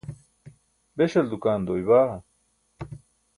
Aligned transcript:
beśal 0.97 1.25
dukaan 1.31 1.61
doy 1.67 1.81
baa? 1.87 2.13